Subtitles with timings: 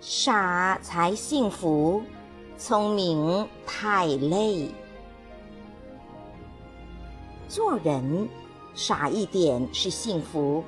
[0.00, 2.02] 傻才幸福，
[2.56, 4.70] 聪明太累。
[7.48, 8.26] 做人
[8.74, 10.64] 傻一点是幸福，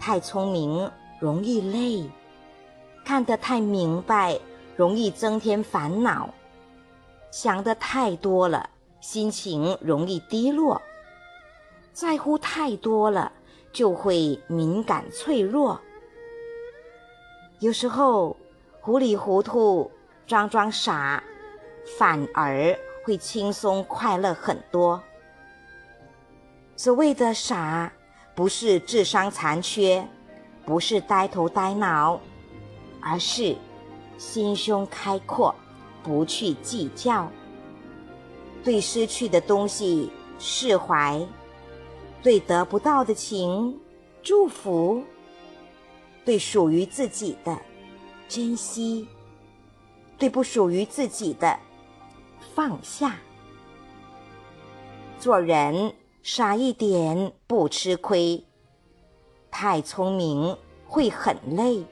[0.00, 0.90] 太聪明
[1.20, 2.10] 容易累，
[3.04, 4.40] 看得太明白
[4.74, 6.32] 容易增添烦恼，
[7.30, 8.70] 想的太多了，
[9.02, 10.80] 心情容易低落，
[11.92, 13.30] 在乎太多了
[13.70, 15.78] 就会敏感脆弱。
[17.60, 18.36] 有时候
[18.80, 19.90] 糊里糊涂
[20.26, 21.22] 装装傻，
[21.98, 25.02] 反而会轻松快乐很多。
[26.76, 27.90] 所谓的傻，
[28.34, 30.06] 不是智商残缺，
[30.66, 32.20] 不是呆头呆脑，
[33.00, 33.56] 而是
[34.18, 35.54] 心胸开阔，
[36.02, 37.30] 不去计较，
[38.62, 41.24] 对失去的东西释怀，
[42.22, 43.80] 对得不到的情
[44.22, 45.02] 祝福，
[46.24, 47.58] 对属于自己的
[48.28, 49.06] 珍惜，
[50.18, 51.58] 对不属于自己的
[52.54, 53.16] 放下。
[55.18, 55.94] 做人。
[56.26, 58.42] 傻一点不吃亏，
[59.50, 61.84] 太聪明会很累。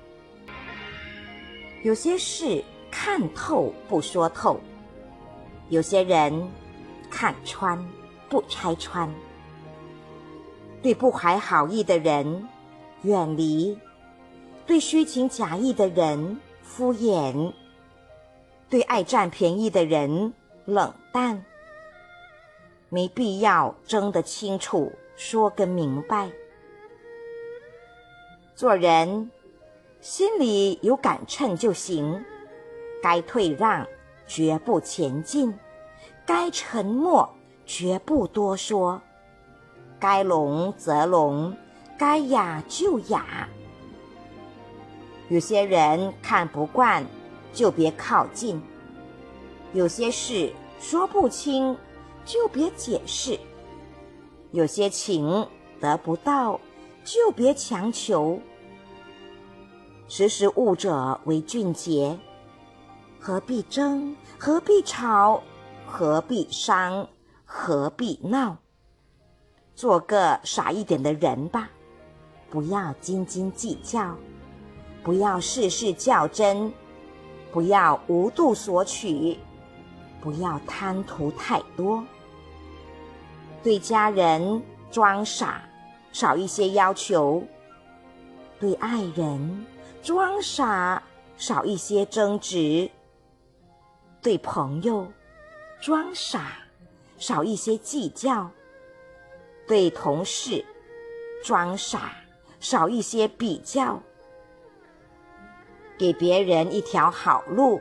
[1.83, 4.59] 有些事看透不说透，
[5.69, 6.51] 有些人
[7.11, 7.79] 看穿
[8.31, 9.07] 不拆穿。
[10.81, 12.49] 对不怀好意的人
[13.03, 13.79] 远离，
[14.67, 17.53] 对虚情假意的人敷衍，
[18.71, 20.33] 对爱占便宜的人
[20.65, 21.45] 冷淡。
[22.89, 26.31] 没必要争得清楚，说个明白。
[28.55, 29.31] 做人
[30.01, 32.25] 心里有杆秤就行，
[33.03, 33.87] 该退让
[34.27, 35.53] 绝不前进，
[36.25, 37.29] 该沉默
[37.67, 39.01] 绝不多说，
[39.99, 41.57] 该聋则聋，
[41.99, 43.49] 该哑就哑。
[45.29, 47.05] 有些人看不惯，
[47.53, 48.61] 就别靠近；
[49.73, 51.77] 有些事说不清。
[52.25, 53.37] 就别解释，
[54.53, 55.45] 有些情
[55.81, 56.61] 得不到，
[57.03, 58.39] 就别强求。
[60.07, 62.17] 识时务者为俊杰，
[63.19, 64.15] 何必争？
[64.39, 65.43] 何必吵？
[65.85, 67.09] 何必伤？
[67.45, 68.57] 何必闹？
[69.75, 71.69] 做个傻一点的人吧，
[72.49, 74.17] 不要斤斤计较，
[75.03, 76.73] 不要事事较真，
[77.51, 79.39] 不要无度索取。
[80.21, 82.05] 不要贪图太多，
[83.61, 85.61] 对家人装傻，
[86.13, 87.43] 少一些要求；
[88.61, 89.67] 对爱人
[90.01, 91.03] 装傻，
[91.37, 92.89] 少一些争执；
[94.23, 95.11] 对朋友
[95.81, 96.53] 装傻，
[97.19, 98.49] 少一些计较；
[99.67, 100.65] 对同事
[101.43, 102.13] 装傻，
[102.61, 104.01] 少一些比较；
[106.03, 107.81] 给别人一条好路。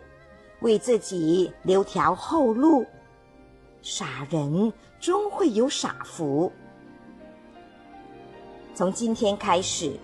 [0.60, 2.86] 为自己留条后路，
[3.82, 6.52] 傻人终会有傻福。
[8.76, 9.98] 从今天开始，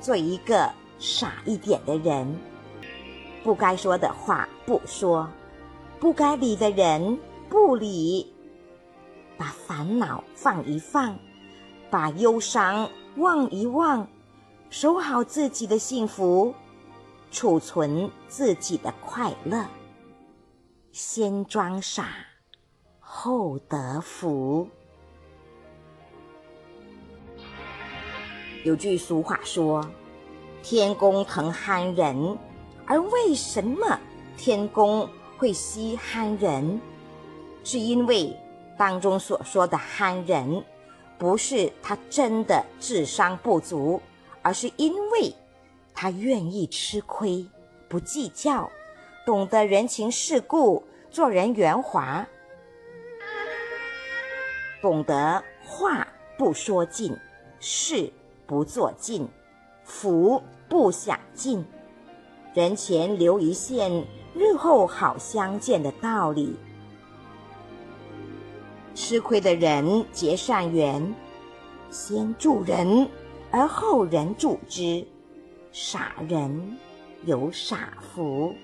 [0.00, 0.68] 做一个
[0.98, 2.26] 傻一点的人，
[3.44, 5.30] 不该说的话不说，
[6.00, 7.16] 不该理的人
[7.48, 8.34] 不理，
[9.36, 11.16] 把烦恼放一放，
[11.88, 14.04] 把忧伤忘一忘，
[14.70, 16.52] 守好自己的幸福。
[17.30, 19.64] 储存自己的快乐，
[20.92, 22.08] 先装傻，
[22.98, 24.66] 后得福。
[28.64, 29.88] 有句俗话说
[30.62, 32.36] ：“天公疼憨人。”
[32.86, 33.98] 而为什么
[34.38, 35.06] 天公
[35.36, 36.80] 会稀憨人？
[37.62, 38.34] 是因为
[38.78, 40.64] 当中所说的憨人，
[41.18, 44.00] 不是他真的智商不足，
[44.40, 45.34] 而是因为。
[45.94, 47.46] 他愿意吃亏，
[47.88, 48.70] 不计较，
[49.26, 52.26] 懂得人情世故，做人圆滑，
[54.80, 56.06] 懂得话
[56.36, 57.16] 不说尽，
[57.58, 58.12] 事
[58.46, 59.28] 不做尽，
[59.82, 61.64] 福不享尽，
[62.54, 63.90] 人前留一线，
[64.34, 66.56] 日后好相见的道理。
[68.94, 71.14] 吃亏的人结善缘，
[71.90, 73.08] 先助人，
[73.50, 75.06] 而后人助之。
[75.72, 76.78] 傻人
[77.24, 78.54] 有傻福。